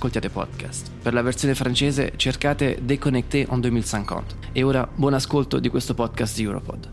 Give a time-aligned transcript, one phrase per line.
[0.00, 0.90] ascoltiate podcast.
[1.02, 4.34] Per la versione francese cercate Déconnecté en 2050.
[4.52, 6.88] E ora buon ascolto di questo podcast Europod.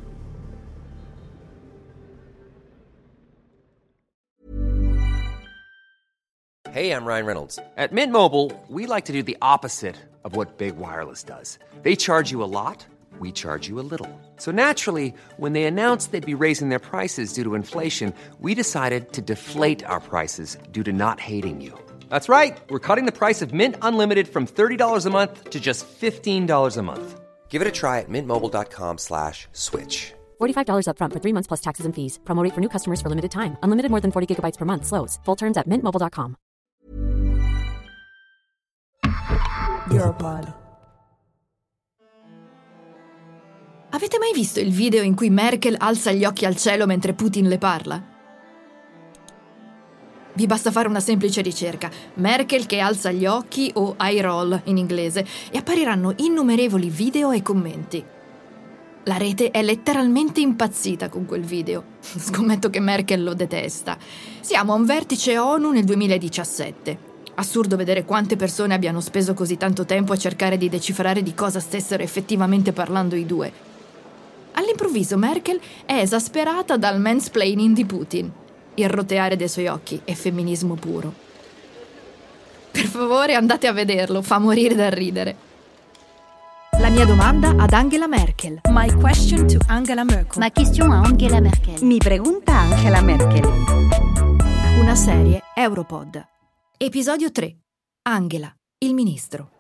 [6.70, 7.59] Hey, I'm Ryan Reynolds.
[7.78, 11.58] At Mint Mobile, we like to do the opposite of what Big Wireless does.
[11.81, 12.86] They charge you a lot,
[13.20, 14.09] we charge you a little.
[14.36, 19.14] So naturally, when they announced they'd be raising their prices due to inflation, we decided
[19.14, 21.73] to deflate our prices due to not hating you.
[22.09, 22.57] That's right.
[22.70, 26.81] We're cutting the price of Mint Unlimited from $30 a month to just $15 a
[26.83, 27.19] month.
[27.49, 30.14] Give it a try at mintmobile.com slash switch.
[30.39, 32.19] $45 upfront for three months plus taxes and fees.
[32.23, 33.58] Promote for new customers for limited time.
[33.64, 34.86] Unlimited more than 40 gigabytes per month.
[34.86, 35.17] Slows.
[35.25, 36.36] Full terms at mintmobile.com.
[39.89, 40.53] Europod.
[43.89, 47.47] Avete mai visto il video in cui Merkel alza gli occhi al cielo mentre Putin
[47.47, 48.17] le parla?
[50.38, 54.77] Vi basta fare una semplice ricerca, Merkel che alza gli occhi o eye roll in
[54.77, 58.05] inglese, e appariranno innumerevoli video e commenti.
[59.05, 61.83] La rete è letteralmente impazzita con quel video.
[61.99, 63.97] Scommetto che Merkel lo detesta.
[64.41, 66.99] Siamo a un vertice ONU nel 2017.
[67.33, 71.59] Assurdo vedere quante persone abbiano speso così tanto tempo a cercare di decifrare di cosa
[71.59, 73.52] stessero effettivamente parlando i due.
[74.52, 78.31] All'improvviso Merkel è esasperata dal mansplaining di Putin
[78.78, 81.14] il roteare dei suoi occhi è femminismo puro.
[82.72, 85.45] Per favore andate a vederlo, fa morire da ridere.
[86.80, 88.61] La mia domanda ad Angela Merkel.
[88.70, 90.39] My question to Angela Merkel.
[90.39, 91.83] Ma question a Angela Merkel.
[91.83, 93.45] Mi pregunta Angela Merkel.
[94.80, 96.23] Una serie Europod.
[96.77, 97.58] Episodio 3.
[98.04, 99.57] Angela, il ministro.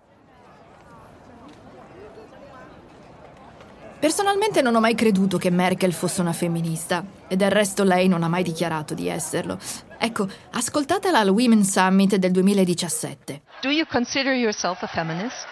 [3.99, 8.21] Personalmente non ho mai creduto che Merkel fosse una femminista e del resto lei non
[8.21, 9.57] ha mai dichiarato di esserlo.
[9.97, 13.41] Ecco, ascoltatela al Women's Summit del 2017.
[13.61, 15.47] Do you consider yourself a feminist?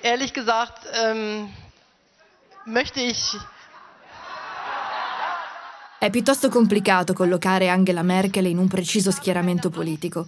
[0.00, 1.48] Ehrlich gesagt, ähm,
[2.64, 3.36] möchte ich
[5.98, 10.26] È piuttosto complicato collocare Angela Merkel in un preciso schieramento politico.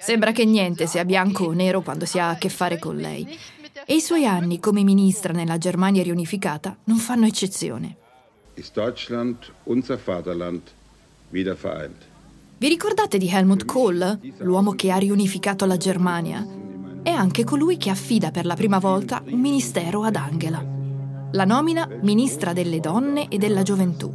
[0.00, 3.38] Sembra che niente sia bianco o nero quando si ha a che fare con lei.
[3.84, 7.96] E i suoi anni come ministra nella Germania riunificata non fanno eccezione.
[8.54, 10.60] Ist Deutschland unser Vaterland
[11.30, 11.96] wieder vereint?
[12.58, 16.46] Vi ricordate di Helmut Kohl, l'uomo che ha riunificato la Germania?
[17.02, 20.64] È anche colui che affida per la prima volta un ministero ad Angela.
[21.32, 24.12] La nomina ministra delle donne e della gioventù.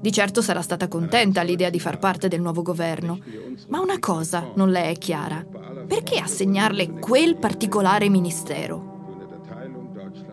[0.00, 3.18] Di certo sarà stata contenta all'idea di far parte del nuovo governo,
[3.68, 5.44] ma una cosa non le è chiara.
[5.92, 9.36] Perché assegnarle quel particolare ministero?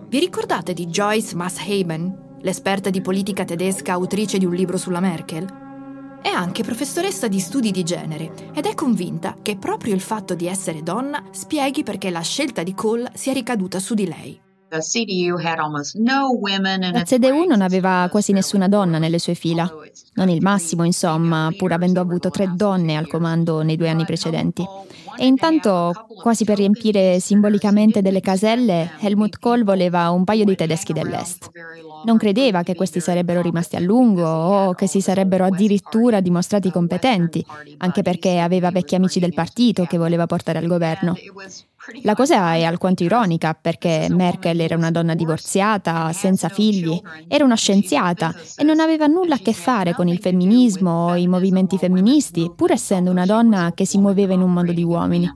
[0.08, 6.20] Vi ricordate di Joyce Mashaben, l'esperta di politica tedesca autrice di un libro sulla Merkel?
[6.22, 10.47] È anche professoressa di studi di genere ed è convinta che proprio il fatto di
[10.47, 14.40] essere donna spieghi perché la scelta di Kohl sia ricaduta su di lei.
[14.72, 14.80] La
[17.03, 19.70] CDU non aveva quasi nessuna donna nelle sue fila.
[20.14, 24.64] Non il massimo, insomma, pur avendo avuto tre donne al comando nei due anni precedenti.
[25.22, 25.91] E intanto,
[26.22, 31.50] quasi per riempire simbolicamente delle caselle, Helmut Kohl voleva un paio di tedeschi dell'Est.
[32.06, 37.46] Non credeva che questi sarebbero rimasti a lungo o che si sarebbero addirittura dimostrati competenti,
[37.79, 41.16] anche perché aveva vecchi amici del partito che voleva portare al governo.
[42.03, 47.55] La cosa è alquanto ironica perché Merkel era una donna divorziata, senza figli, era una
[47.55, 52.51] scienziata e non aveva nulla a che fare con il femminismo o i movimenti femministi,
[52.55, 55.31] pur essendo una donna che si muoveva in un mondo di uomini.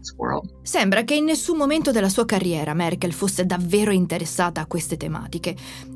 [0.62, 5.56] Sembra che in nessun momento della sua carriera Merkel fosse davvero interessata a queste tematiche.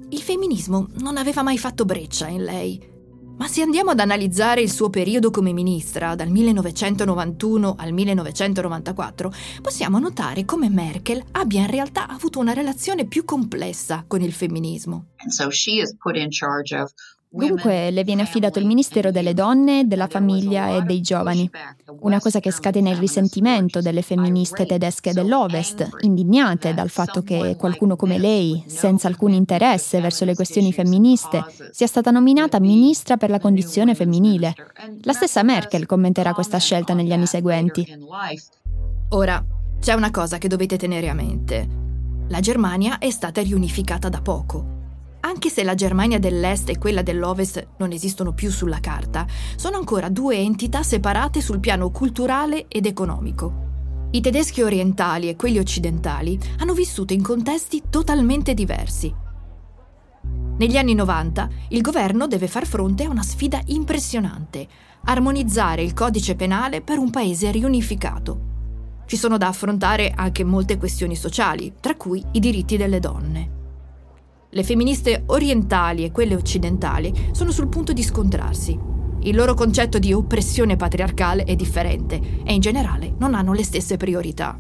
[0.09, 2.95] Il femminismo non aveva mai fatto breccia in lei.
[3.37, 9.31] Ma se andiamo ad analizzare il suo periodo come ministra, dal 1991 al 1994,
[9.61, 15.09] possiamo notare come Merkel abbia in realtà avuto una relazione più complessa con il femminismo.
[17.29, 21.49] Dunque le viene affidato il Ministero delle donne, della famiglia e dei giovani.
[21.99, 27.97] Una cosa che scatena il risentimento delle femministe tedesche dell'Ovest, indignate dal fatto che qualcuno
[27.97, 33.39] come lei, senza alcun interesse verso le questioni femministe, sia stata nominata ministra per la
[33.39, 34.55] condizione femminile.
[35.01, 37.85] La stessa Merkel commenterà questa scelta negli anni seguenti.
[39.09, 39.43] Ora,
[39.79, 41.67] c'è una cosa che dovete tenere a mente.
[42.29, 44.75] La Germania è stata riunificata da poco
[45.37, 50.09] anche se la Germania dell'Est e quella dell'Ovest non esistono più sulla carta, sono ancora
[50.09, 54.07] due entità separate sul piano culturale ed economico.
[54.09, 59.13] I tedeschi orientali e quelli occidentali hanno vissuto in contesti totalmente diversi.
[60.57, 64.67] Negli anni 90 il governo deve far fronte a una sfida impressionante,
[65.03, 68.39] armonizzare il codice penale per un paese riunificato.
[69.05, 73.56] Ci sono da affrontare anche molte questioni sociali, tra cui i diritti delle donne.
[74.57, 78.75] Le femministe orientali e quelle occidentali sono sul punto di scontrarsi.
[79.19, 83.97] Il loro concetto di oppressione patriarcale è differente e in generale non hanno le stesse
[83.97, 84.59] priorità.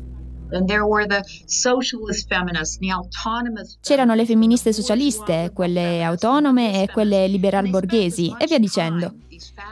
[3.81, 9.13] C'erano le femministe socialiste, quelle autonome e quelle liberal borghesi e via dicendo.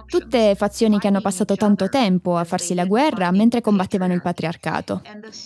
[0.08, 5.02] Tutte fazioni che hanno passato tanto tempo a farsi la guerra mentre combattevano il patriarcato.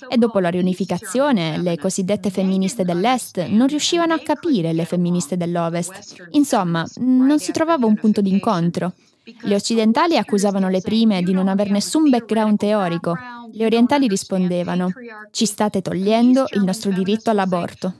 [0.10, 6.28] E dopo la riunificazione, le cosiddette femministe dell'Est non riuscivano a capire le femministe dell'Ovest.
[6.32, 8.94] Insomma, non si trovava un punto d'incontro.
[9.42, 13.16] Le occidentali accusavano le prime di non aver nessun background teorico.
[13.52, 14.92] Le orientali rispondevano,
[15.32, 17.96] ci state togliendo il nostro diritto all'aborto.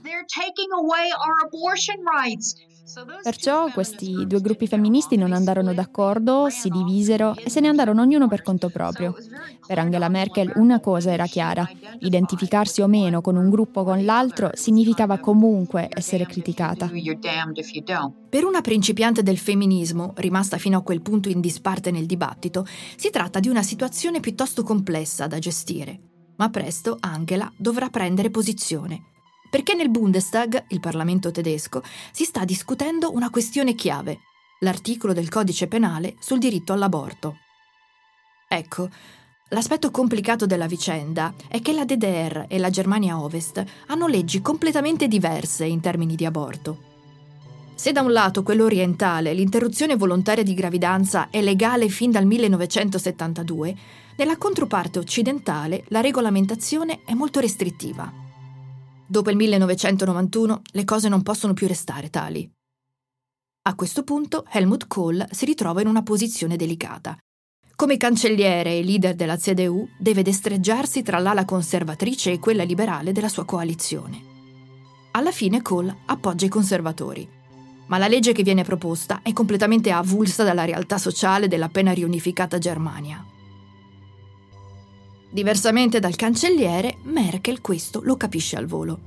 [3.22, 8.26] Perciò questi due gruppi femministi non andarono d'accordo, si divisero e se ne andarono ognuno
[8.26, 9.14] per conto proprio.
[9.66, 11.68] Per Angela Merkel una cosa era chiara,
[12.00, 16.90] identificarsi o meno con un gruppo o con l'altro significava comunque essere criticata.
[18.28, 22.66] Per una principiante del femminismo, rimasta fino a quel punto in disparte nel dibattito,
[22.96, 26.00] si tratta di una situazione piuttosto complessa da gestire.
[26.36, 29.04] Ma presto Angela dovrà prendere posizione
[29.50, 31.82] perché nel Bundestag, il Parlamento tedesco,
[32.12, 34.20] si sta discutendo una questione chiave,
[34.60, 37.38] l'articolo del codice penale sul diritto all'aborto.
[38.48, 38.88] Ecco,
[39.48, 45.08] l'aspetto complicato della vicenda è che la DDR e la Germania Ovest hanno leggi completamente
[45.08, 46.88] diverse in termini di aborto.
[47.74, 53.74] Se da un lato quello orientale l'interruzione volontaria di gravidanza è legale fin dal 1972,
[54.16, 58.29] nella controparte occidentale la regolamentazione è molto restrittiva.
[59.10, 62.48] Dopo il 1991 le cose non possono più restare tali.
[63.62, 67.18] A questo punto Helmut Kohl si ritrova in una posizione delicata.
[67.74, 73.28] Come cancelliere e leader della CDU deve destreggiarsi tra l'ala conservatrice e quella liberale della
[73.28, 74.22] sua coalizione.
[75.10, 77.28] Alla fine Kohl appoggia i conservatori,
[77.88, 83.26] ma la legge che viene proposta è completamente avulsa dalla realtà sociale dell'appena riunificata Germania.
[85.32, 88.98] Diversamente dal cancelliere, Merkel questo lo capisce al volo.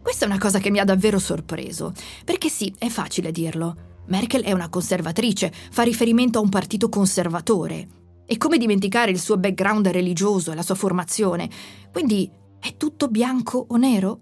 [0.00, 1.92] Questa è una cosa che mi ha davvero sorpreso,
[2.24, 3.76] perché sì, è facile dirlo.
[4.06, 7.88] Merkel è una conservatrice, fa riferimento a un partito conservatore.
[8.24, 11.50] E come dimenticare il suo background religioso e la sua formazione?
[11.92, 14.20] Quindi è tutto bianco o nero?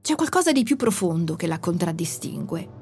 [0.00, 2.80] C'è qualcosa di più profondo che la contraddistingue.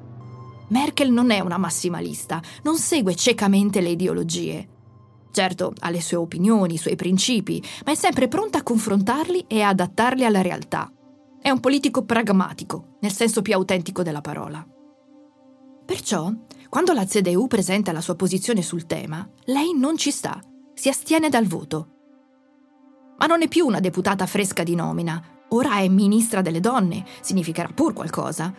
[0.69, 4.67] Merkel non è una massimalista, non segue ciecamente le ideologie.
[5.31, 9.61] Certo, ha le sue opinioni, i suoi principi, ma è sempre pronta a confrontarli e
[9.61, 10.91] adattarli alla realtà.
[11.41, 14.65] È un politico pragmatico, nel senso più autentico della parola.
[15.85, 16.31] Perciò,
[16.69, 20.39] quando la CDU presenta la sua posizione sul tema, lei non ci sta,
[20.73, 21.87] si astiene dal voto.
[23.17, 27.69] Ma non è più una deputata fresca di nomina, ora è ministra delle donne, significherà
[27.73, 28.53] pur qualcosa.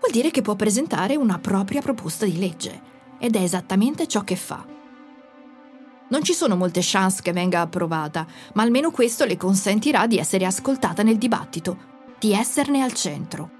[0.00, 2.82] Vuol dire che può presentare una propria proposta di legge,
[3.18, 4.78] ed è esattamente ciò che fa.
[6.10, 10.44] Non ci sono molte chance che venga approvata, ma almeno questo le consentirà di essere
[10.44, 11.76] ascoltata nel dibattito,
[12.18, 13.50] di esserne al centro.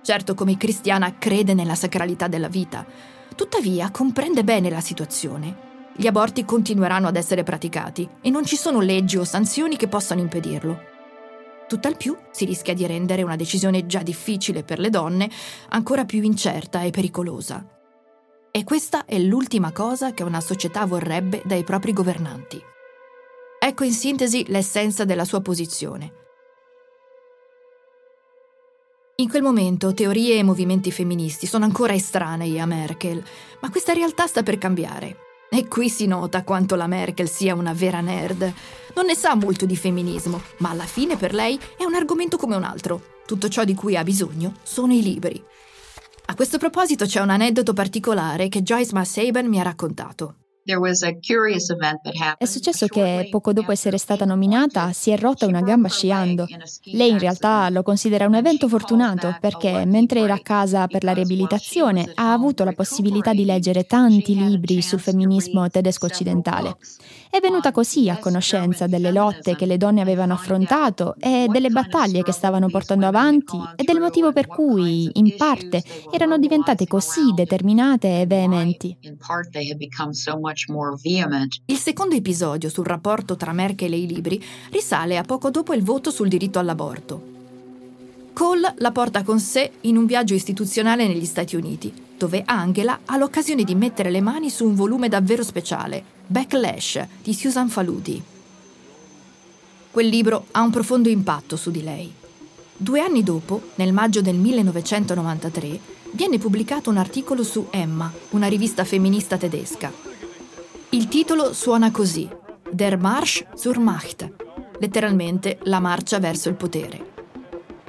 [0.00, 2.86] Certo, come cristiana crede nella sacralità della vita,
[3.34, 5.72] tuttavia comprende bene la situazione.
[5.96, 10.20] Gli aborti continueranno ad essere praticati e non ci sono leggi o sanzioni che possano
[10.20, 10.92] impedirlo.
[11.66, 15.28] Tutt'al più si rischia di rendere una decisione già difficile per le donne
[15.70, 17.73] ancora più incerta e pericolosa.
[18.56, 22.62] E questa è l'ultima cosa che una società vorrebbe dai propri governanti.
[23.58, 26.12] Ecco in sintesi l'essenza della sua posizione.
[29.16, 33.20] In quel momento teorie e movimenti femministi sono ancora estranei a Merkel,
[33.60, 35.16] ma questa realtà sta per cambiare.
[35.50, 38.52] E qui si nota quanto la Merkel sia una vera nerd.
[38.94, 42.54] Non ne sa molto di femminismo, ma alla fine per lei è un argomento come
[42.54, 43.02] un altro.
[43.26, 45.44] Tutto ciò di cui ha bisogno sono i libri.
[46.26, 50.36] A questo proposito c'è un aneddoto particolare che Joyce Marsaben mi ha raccontato.
[52.38, 56.46] È successo che poco dopo essere stata nominata si è rotta una gamba sciando.
[56.92, 61.12] Lei in realtà lo considera un evento fortunato perché mentre era a casa per la
[61.12, 66.78] riabilitazione ha avuto la possibilità di leggere tanti libri sul femminismo tedesco occidentale.
[67.34, 72.22] È venuta così a conoscenza delle lotte che le donne avevano affrontato e delle battaglie
[72.22, 78.20] che stavano portando avanti e del motivo per cui, in parte, erano diventate così determinate
[78.20, 78.96] e veementi.
[81.66, 85.82] Il secondo episodio sul rapporto tra Merkel e i libri risale a poco dopo il
[85.82, 87.33] voto sul diritto all'aborto.
[88.34, 93.16] Cole la porta con sé in un viaggio istituzionale negli Stati Uniti, dove Angela ha
[93.16, 98.20] l'occasione di mettere le mani su un volume davvero speciale, Backlash di Susan Faludi.
[99.88, 102.12] Quel libro ha un profondo impatto su di lei.
[102.76, 105.78] Due anni dopo, nel maggio del 1993,
[106.10, 109.92] viene pubblicato un articolo su Emma, una rivista femminista tedesca.
[110.88, 112.28] Il titolo suona così:
[112.68, 114.28] Der Marsch zur Macht,
[114.80, 117.13] letteralmente la marcia verso il potere.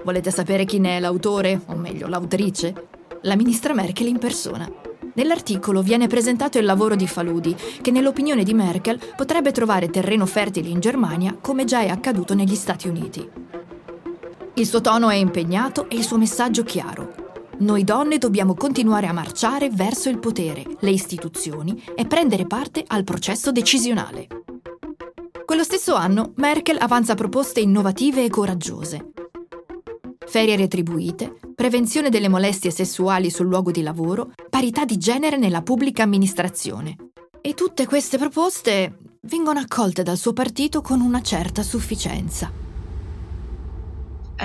[0.05, 2.89] Volete sapere chi ne è l'autore, o meglio l'autrice?
[3.23, 4.71] La ministra Merkel in persona.
[5.15, 10.69] Nell'articolo viene presentato il lavoro di Faludi, che nell'opinione di Merkel potrebbe trovare terreno fertile
[10.69, 13.27] in Germania come già è accaduto negli Stati Uniti.
[14.53, 17.15] Il suo tono è impegnato e il suo messaggio chiaro.
[17.57, 23.03] Noi donne dobbiamo continuare a marciare verso il potere, le istituzioni e prendere parte al
[23.03, 24.27] processo decisionale.
[25.45, 29.13] Quello stesso anno Merkel avanza proposte innovative e coraggiose.
[30.27, 36.03] Ferie retribuite, prevenzione delle molestie sessuali sul luogo di lavoro, parità di genere nella pubblica
[36.03, 36.95] amministrazione.
[37.41, 42.51] E tutte queste proposte vengono accolte dal suo partito con una certa sufficienza.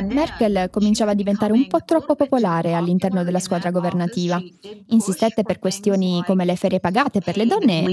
[0.03, 4.41] Merkel cominciava a diventare un po' troppo popolare all'interno della squadra governativa.
[4.89, 7.85] Insistette per questioni come le ferie pagate per le donne.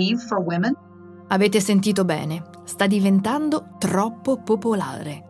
[1.30, 5.24] Avete sentito bene, sta diventando troppo popolare.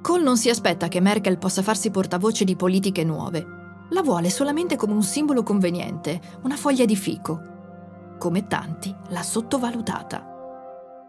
[0.00, 3.56] Kohl non si aspetta che Merkel possa farsi portavoce di politiche nuove.
[3.90, 8.16] La vuole solamente come un simbolo conveniente, una foglia di fico.
[8.18, 10.26] Come tanti, l'ha sottovalutata.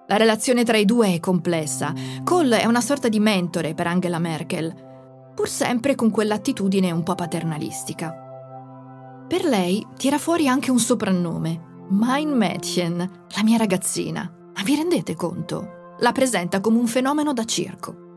[0.08, 1.94] La relazione tra i due è complessa.
[2.24, 4.74] Kohl è una sorta di mentore per Angela Merkel,
[5.36, 8.14] pur sempre con quell'attitudine un po' paternalistica.
[9.28, 14.32] Per lei tira fuori anche un soprannome, Mein Mädchen, la mia ragazzina.
[14.56, 15.96] Ma vi rendete conto?
[16.00, 18.09] La presenta come un fenomeno da circo.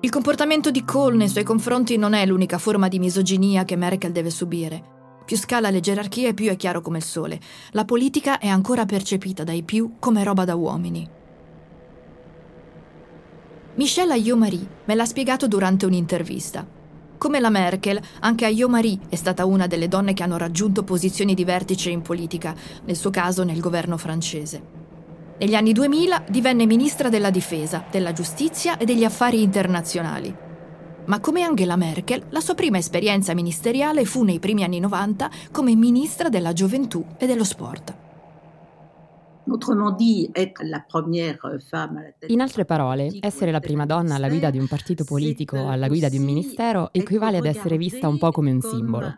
[0.00, 4.12] Il comportamento di Kohl nei suoi confronti non è l'unica forma di misoginia che Merkel
[4.12, 4.80] deve subire.
[5.24, 7.40] Più scala le gerarchie, più è chiaro come il sole.
[7.72, 11.08] La politica è ancora percepita dai più come roba da uomini.
[13.74, 16.64] Michelle Ayot-Marie me l'ha spiegato durante un'intervista.
[17.18, 21.44] Come la Merkel, anche Ayot-Marie è stata una delle donne che hanno raggiunto posizioni di
[21.44, 24.77] vertice in politica, nel suo caso nel governo francese.
[25.38, 30.46] Negli anni 2000 divenne ministra della difesa, della giustizia e degli affari internazionali
[31.08, 35.74] ma come Angela Merkel, la sua prima esperienza ministeriale fu nei primi anni 90 come
[35.74, 38.07] ministra della gioventù e dello sport.
[42.26, 46.08] In altre parole, essere la prima donna alla guida di un partito politico, alla guida
[46.08, 49.14] di un ministero, equivale ad essere vista un po' come un simbolo.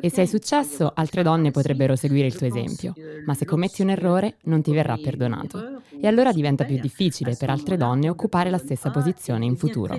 [0.00, 3.90] E se hai successo, altre donne potrebbero seguire il tuo esempio, ma se commetti un
[3.90, 5.82] errore non ti verrà perdonato.
[6.00, 9.98] E allora diventa più difficile per altre donne occupare la stessa posizione in futuro.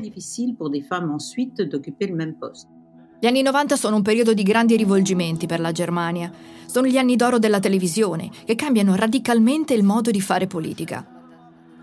[3.19, 6.31] Gli anni 90 sono un periodo di grandi rivolgimenti per la Germania.
[6.67, 11.03] Sono gli anni d'oro della televisione, che cambiano radicalmente il modo di fare politica.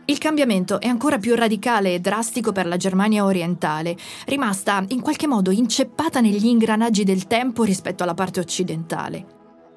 [0.05, 5.27] Il cambiamento è ancora più radicale e drastico per la Germania orientale, rimasta in qualche
[5.27, 9.34] modo inceppata negli ingranaggi del tempo rispetto alla parte occidentale.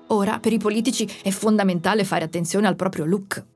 [0.09, 3.47] Ora, per i politici è fondamentale fare attenzione al proprio look.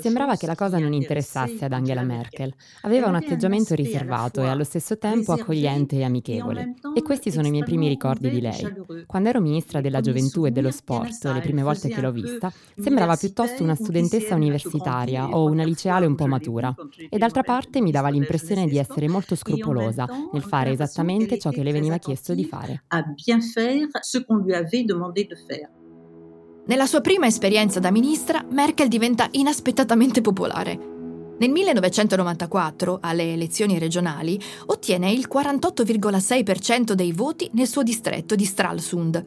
[0.00, 2.52] Sembrava che la cosa non interessasse ad Angela Merkel.
[2.82, 6.74] Aveva un atteggiamento riservato e allo stesso tempo accogliente e amichevole.
[6.94, 8.66] E questi sono i miei primi ricordi di lei.
[9.06, 13.16] Quando ero ministra della gioventù e dello sport, le prime volte che l'ho vista, sembrava
[13.16, 16.74] piuttosto una studentessa universitaria o una liceale un po' matura.
[17.08, 21.62] E d'altra parte mi dava l'impressione di essere molto scrupolosa nel fare esattamente ciò che
[21.62, 22.82] le veniva chiesto di fare
[24.48, 25.68] lui avait demandé de faire.
[26.66, 30.96] Nella sua prima esperienza da ministra, Merkel diventa inaspettatamente popolare.
[31.38, 39.24] Nel 1994, alle elezioni regionali, ottiene il 48,6% dei voti nel suo distretto di Stralsund,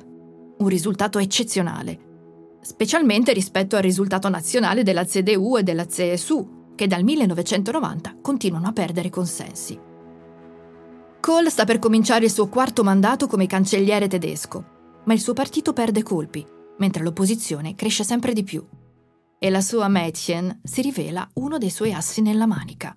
[0.57, 1.99] un risultato eccezionale,
[2.61, 8.73] specialmente rispetto al risultato nazionale della CDU e della CSU, che dal 1990 continuano a
[8.73, 9.79] perdere consensi.
[11.19, 15.73] Kohl sta per cominciare il suo quarto mandato come cancelliere tedesco, ma il suo partito
[15.73, 16.45] perde colpi,
[16.77, 18.65] mentre l'opposizione cresce sempre di più.
[19.39, 22.95] E la sua Mädchen si rivela uno dei suoi assi nella manica.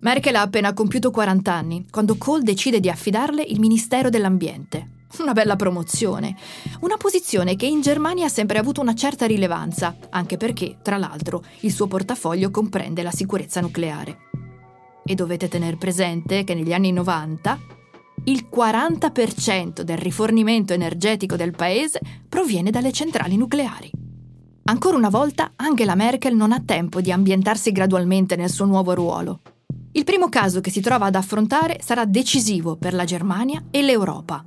[0.00, 5.00] Merkel ha appena compiuto 40 anni, quando Kohl decide di affidarle il Ministero dell'Ambiente.
[5.18, 6.36] Una bella promozione.
[6.80, 11.44] Una posizione che in Germania ha sempre avuto una certa rilevanza, anche perché, tra l'altro,
[11.60, 14.30] il suo portafoglio comprende la sicurezza nucleare.
[15.04, 17.81] E dovete tenere presente che negli anni 90
[18.24, 23.90] il 40% del rifornimento energetico del paese proviene dalle centrali nucleari.
[24.64, 29.40] Ancora una volta Angela Merkel non ha tempo di ambientarsi gradualmente nel suo nuovo ruolo.
[29.92, 34.44] Il primo caso che si trova ad affrontare sarà decisivo per la Germania e l'Europa.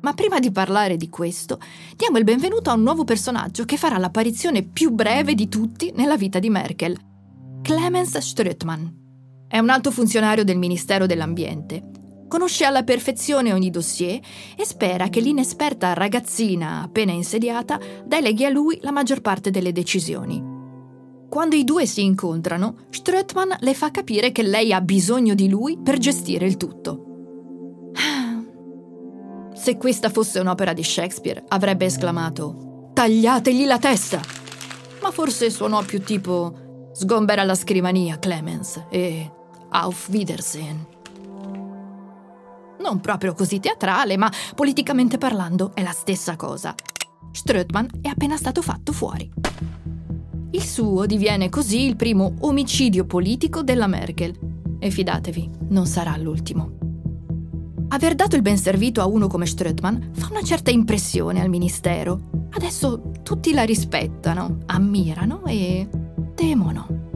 [0.00, 1.60] Ma prima di parlare di questo,
[1.94, 6.16] diamo il benvenuto a un nuovo personaggio che farà l'apparizione più breve di tutti nella
[6.16, 6.96] vita di Merkel,
[7.60, 8.86] Clemens Strötmann.
[9.46, 11.97] È un alto funzionario del Ministero dell'Ambiente.
[12.28, 14.20] Conosce alla perfezione ogni dossier
[14.54, 20.56] e spera che l'inesperta ragazzina appena insediata deleghi a lui la maggior parte delle decisioni.
[21.28, 25.78] Quando i due si incontrano, Strötman le fa capire che lei ha bisogno di lui
[25.82, 27.92] per gestire il tutto.
[29.54, 34.20] Se questa fosse un'opera di Shakespeare, avrebbe esclamato Tagliategli la testa!
[35.00, 39.30] Ma forse suonò più tipo Sgombera la scrivania, Clemens, e
[39.70, 40.97] Auf Wiedersehen.
[42.80, 46.74] Non proprio così teatrale, ma politicamente parlando è la stessa cosa.
[47.32, 49.30] Strötman è appena stato fatto fuori.
[50.50, 54.36] Il suo diviene così il primo omicidio politico della Merkel.
[54.78, 56.76] E fidatevi, non sarà l'ultimo.
[57.88, 62.46] Aver dato il ben servito a uno come Strötman fa una certa impressione al ministero.
[62.50, 65.88] Adesso tutti la rispettano, ammirano e
[66.34, 67.07] temono.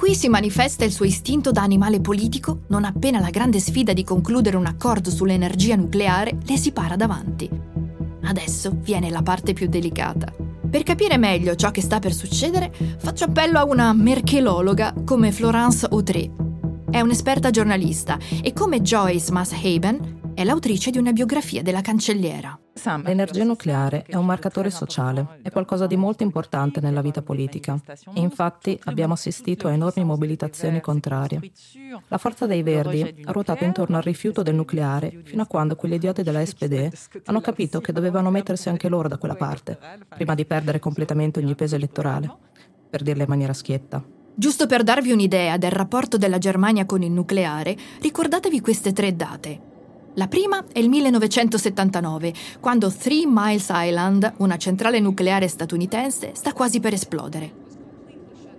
[0.00, 4.02] Qui si manifesta il suo istinto da animale politico non appena la grande sfida di
[4.02, 7.46] concludere un accordo sull'energia nucleare le si para davanti.
[8.22, 10.32] Adesso viene la parte più delicata.
[10.70, 15.86] Per capire meglio ciò che sta per succedere, faccio appello a una merkelologa come Florence
[15.90, 16.32] Audrey.
[16.90, 22.59] È un'esperta giornalista e come Joyce Mashaben è l'autrice di una biografia della cancelliera.
[23.02, 27.78] L'energia nucleare è un marcatore sociale, è qualcosa di molto importante nella vita politica.
[28.14, 31.40] E infatti abbiamo assistito a enormi mobilitazioni contrarie.
[32.08, 35.94] La forza dei Verdi ha ruotato intorno al rifiuto del nucleare fino a quando quegli
[35.94, 36.90] idioti della SPD
[37.24, 39.78] hanno capito che dovevano mettersi anche loro da quella parte,
[40.08, 42.32] prima di perdere completamente ogni peso elettorale,
[42.88, 44.02] per dirla in maniera schietta.
[44.34, 49.69] Giusto per darvi un'idea del rapporto della Germania con il nucleare, ricordatevi queste tre date.
[50.14, 56.80] La prima è il 1979, quando Three Miles Island, una centrale nucleare statunitense, sta quasi
[56.80, 57.52] per esplodere.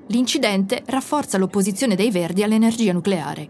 [0.07, 3.49] L'incidente rafforza l'opposizione dei Verdi all'energia nucleare.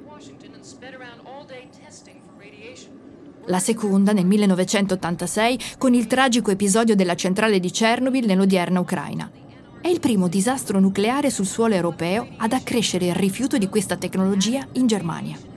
[3.46, 9.30] La seconda nel 1986 con il tragico episodio della centrale di Chernobyl nell'odierna Ucraina.
[9.80, 14.66] È il primo disastro nucleare sul suolo europeo ad accrescere il rifiuto di questa tecnologia
[14.74, 15.51] in Germania.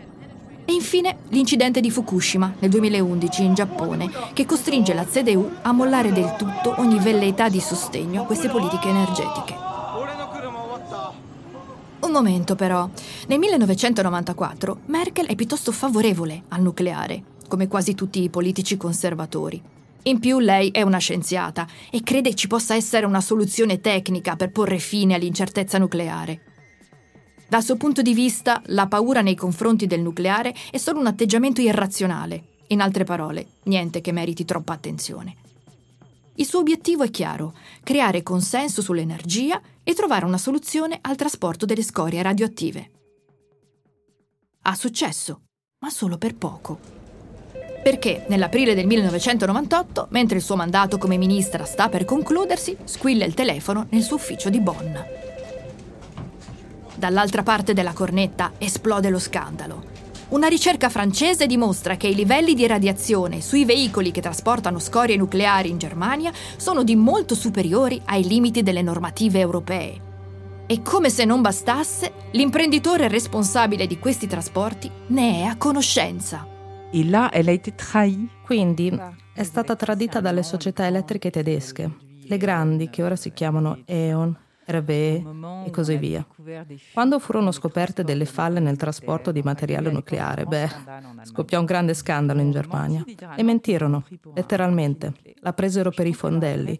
[0.66, 6.12] E infine l'incidente di Fukushima nel 2011 in Giappone, che costringe la CDU a mollare
[6.12, 9.54] del tutto ogni velleità di sostegno a queste politiche energetiche.
[12.00, 12.88] Un momento però,
[13.28, 19.60] nel 1994 Merkel è piuttosto favorevole al nucleare, come quasi tutti i politici conservatori.
[20.06, 24.50] In più lei è una scienziata e crede ci possa essere una soluzione tecnica per
[24.50, 26.53] porre fine all'incertezza nucleare.
[27.46, 31.60] Dal suo punto di vista, la paura nei confronti del nucleare è solo un atteggiamento
[31.60, 32.52] irrazionale.
[32.68, 35.36] In altre parole, niente che meriti troppa attenzione.
[36.36, 37.54] Il suo obiettivo è chiaro,
[37.84, 42.90] creare consenso sull'energia e trovare una soluzione al trasporto delle scorie radioattive.
[44.62, 45.42] Ha successo,
[45.80, 46.80] ma solo per poco.
[47.84, 53.34] Perché nell'aprile del 1998, mentre il suo mandato come ministra sta per concludersi, squilla il
[53.34, 54.96] telefono nel suo ufficio di Bonn.
[57.04, 59.82] Dall'altra parte della cornetta esplode lo scandalo.
[60.28, 65.68] Una ricerca francese dimostra che i livelli di radiazione sui veicoli che trasportano scorie nucleari
[65.68, 70.00] in Germania sono di molto superiori ai limiti delle normative europee.
[70.64, 76.48] E come se non bastasse, l'imprenditore responsabile di questi trasporti ne è a conoscenza.
[78.46, 78.98] Quindi
[79.34, 85.64] è stata tradita dalle società elettriche tedesche, le grandi che ora si chiamano E.ON, RWE
[85.66, 86.26] e così via.
[86.92, 90.68] Quando furono scoperte delle falle nel trasporto di materiale nucleare, beh,
[91.22, 93.04] scoppiò un grande scandalo in Germania.
[93.36, 95.14] E mentirono, letteralmente.
[95.40, 96.78] La presero per i fondelli.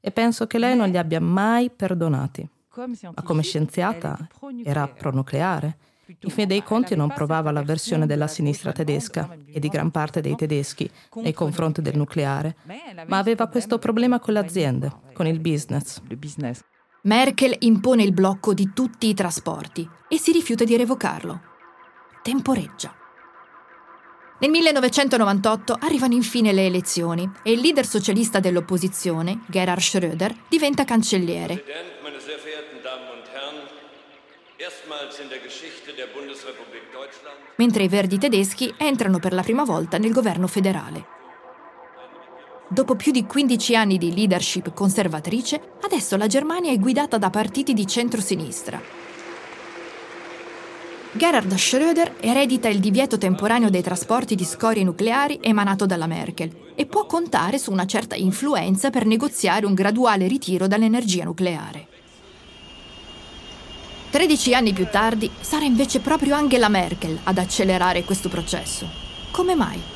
[0.00, 2.48] E penso che lei non li abbia mai perdonati.
[2.76, 4.28] ma come scienziata
[4.62, 5.78] era pronucleare.
[6.20, 10.36] In fin dei conti non provava l'avversione della sinistra tedesca e di gran parte dei
[10.36, 12.56] tedeschi nei confronti del nucleare,
[13.06, 16.00] ma aveva questo problema con le aziende, con il business.
[17.06, 21.40] Merkel impone il blocco di tutti i trasporti e si rifiuta di revocarlo.
[22.20, 22.92] Temporeggia.
[24.40, 31.62] Nel 1998 arrivano infine le elezioni e il leader socialista dell'opposizione, Gerhard Schröder, diventa cancelliere.
[37.54, 41.15] Mentre i verdi tedeschi entrano per la prima volta nel governo federale.
[42.68, 47.72] Dopo più di 15 anni di leadership conservatrice, adesso la Germania è guidata da partiti
[47.74, 48.82] di centrosinistra.
[51.12, 56.86] Gerhard Schröder eredita il divieto temporaneo dei trasporti di scorie nucleari emanato dalla Merkel e
[56.86, 61.86] può contare su una certa influenza per negoziare un graduale ritiro dall'energia nucleare.
[64.10, 68.88] Tredici anni più tardi sarà invece proprio Angela Merkel ad accelerare questo processo.
[69.30, 69.95] Come mai?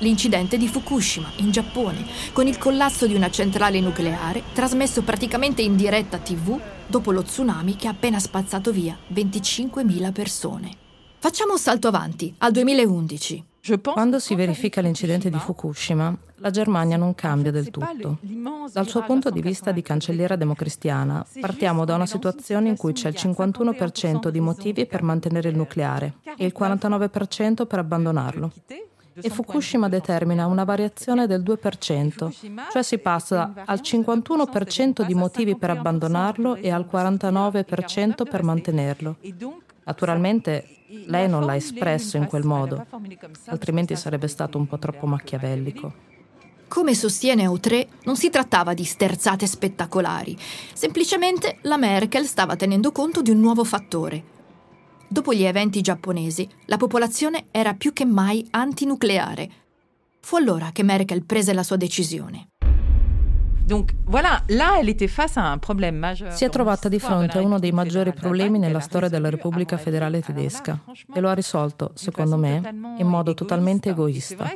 [0.00, 2.04] L'incidente di Fukushima, in Giappone,
[2.34, 7.76] con il collasso di una centrale nucleare, trasmesso praticamente in diretta TV dopo lo tsunami
[7.76, 10.70] che ha appena spazzato via 25.000 persone.
[11.18, 13.44] Facciamo un salto avanti, al 2011.
[13.82, 18.18] Quando si verifica l'incidente di Fukushima, la Germania non cambia del tutto.
[18.70, 23.08] Dal suo punto di vista di cancelliera democristiana, partiamo da una situazione in cui c'è
[23.08, 28.52] il 51% di motivi per mantenere il nucleare e il 49% per abbandonarlo
[29.20, 35.70] e Fukushima determina una variazione del 2%, cioè si passa al 51% di motivi per
[35.70, 39.16] abbandonarlo e al 49% per mantenerlo.
[39.84, 40.66] Naturalmente
[41.06, 42.84] lei non l'ha espresso in quel modo,
[43.46, 46.14] altrimenti sarebbe stato un po' troppo machiavellico.
[46.68, 50.36] Come sostiene Autré, non si trattava di sterzate spettacolari,
[50.74, 54.34] semplicemente la Merkel stava tenendo conto di un nuovo fattore,
[55.08, 59.50] Dopo gli eventi giapponesi, la popolazione era più che mai antinucleare.
[60.20, 62.48] Fu allora che Merkel prese la sua decisione.
[66.28, 70.20] Si è trovata di fronte a uno dei maggiori problemi nella storia della Repubblica Federale
[70.20, 70.80] Tedesca
[71.12, 72.62] e lo ha risolto, secondo me,
[72.98, 74.48] in modo totalmente egoista.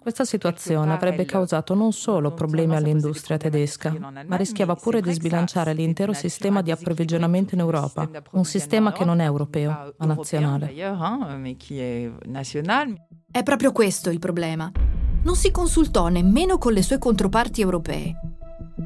[0.00, 3.94] Questa situazione avrebbe causato non solo problemi all'industria tedesca,
[4.26, 9.20] ma rischiava pure di sbilanciare l'intero sistema di approvvigionamento in Europa, un sistema che non
[9.20, 10.72] è europeo, ma nazionale.
[13.30, 14.72] È proprio questo il problema
[15.22, 18.14] non si consultò nemmeno con le sue controparti europee.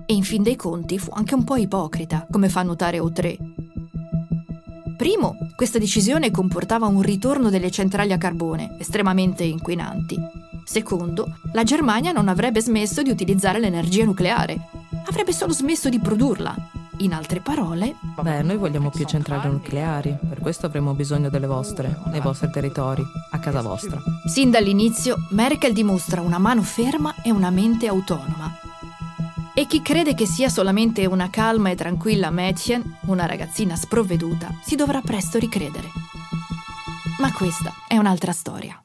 [0.06, 3.36] E in fin dei conti fu anche un po' ipocrita, come fa notare Autré.
[4.96, 10.16] Primo, questa decisione comportava un ritorno delle centrali a carbone, estremamente inquinanti.
[10.64, 14.56] Secondo, la Germania non avrebbe smesso di utilizzare l'energia nucleare,
[15.06, 16.54] avrebbe solo smesso di produrla,
[16.98, 17.96] in altre parole...
[18.20, 23.04] Beh, noi vogliamo più centrali nucleari, per questo avremo bisogno delle vostre, nei vostri territori,
[23.30, 24.00] a casa vostra.
[24.26, 28.52] Sin dall'inizio, Merkel dimostra una mano ferma e una mente autonoma.
[29.54, 34.74] E chi crede che sia solamente una calma e tranquilla Mädchen, una ragazzina sprovveduta, si
[34.74, 35.88] dovrà presto ricredere.
[37.20, 38.83] Ma questa è un'altra storia.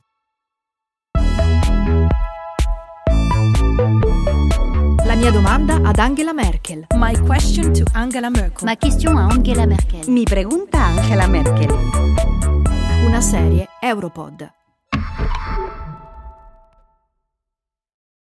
[5.20, 6.88] Mia domanda ad Angela Merkel.
[6.96, 8.64] My question to Angela Merkel.
[8.64, 10.08] Ma question a Angela Merkel.
[10.08, 11.76] Mi pregunta Angela Merkel.
[13.06, 14.59] Una serie Europod.